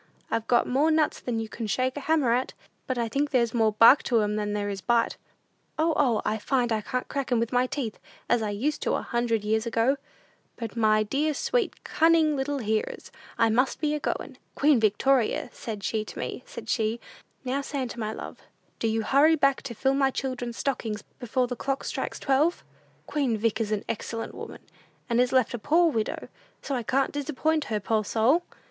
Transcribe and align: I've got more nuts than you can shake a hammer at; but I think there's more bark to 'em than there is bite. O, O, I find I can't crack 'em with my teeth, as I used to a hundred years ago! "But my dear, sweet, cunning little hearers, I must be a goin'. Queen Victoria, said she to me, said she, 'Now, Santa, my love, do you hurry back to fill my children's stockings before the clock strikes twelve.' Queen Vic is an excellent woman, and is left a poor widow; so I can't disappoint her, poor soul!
I've 0.31 0.47
got 0.47 0.65
more 0.65 0.89
nuts 0.89 1.19
than 1.19 1.39
you 1.39 1.47
can 1.47 1.67
shake 1.67 1.95
a 1.95 1.99
hammer 1.99 2.33
at; 2.33 2.55
but 2.87 2.97
I 2.97 3.07
think 3.07 3.29
there's 3.29 3.53
more 3.53 3.73
bark 3.73 4.01
to 4.05 4.19
'em 4.21 4.35
than 4.35 4.53
there 4.53 4.67
is 4.67 4.81
bite. 4.81 5.15
O, 5.77 5.93
O, 5.95 6.23
I 6.25 6.39
find 6.39 6.71
I 6.71 6.81
can't 6.81 7.07
crack 7.07 7.31
'em 7.31 7.39
with 7.39 7.51
my 7.51 7.67
teeth, 7.67 7.99
as 8.27 8.41
I 8.41 8.49
used 8.49 8.81
to 8.81 8.95
a 8.95 9.03
hundred 9.03 9.43
years 9.43 9.67
ago! 9.67 9.97
"But 10.55 10.75
my 10.75 11.03
dear, 11.03 11.35
sweet, 11.35 11.83
cunning 11.83 12.35
little 12.35 12.57
hearers, 12.57 13.11
I 13.37 13.51
must 13.51 13.79
be 13.79 13.93
a 13.93 13.99
goin'. 13.99 14.39
Queen 14.55 14.79
Victoria, 14.79 15.51
said 15.53 15.83
she 15.83 16.03
to 16.05 16.17
me, 16.17 16.41
said 16.47 16.67
she, 16.67 16.99
'Now, 17.45 17.61
Santa, 17.61 17.99
my 17.99 18.11
love, 18.11 18.39
do 18.79 18.87
you 18.87 19.03
hurry 19.03 19.35
back 19.35 19.61
to 19.61 19.75
fill 19.75 19.93
my 19.93 20.09
children's 20.09 20.57
stockings 20.57 21.03
before 21.19 21.45
the 21.45 21.55
clock 21.55 21.83
strikes 21.83 22.17
twelve.' 22.17 22.63
Queen 23.05 23.37
Vic 23.37 23.61
is 23.61 23.71
an 23.71 23.85
excellent 23.87 24.33
woman, 24.33 24.61
and 25.07 25.21
is 25.21 25.31
left 25.31 25.53
a 25.53 25.59
poor 25.59 25.91
widow; 25.91 26.27
so 26.63 26.73
I 26.73 26.81
can't 26.81 27.11
disappoint 27.11 27.65
her, 27.65 27.79
poor 27.79 28.03
soul! 28.03 28.41